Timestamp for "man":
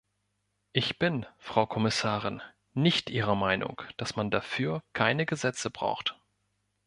4.15-4.31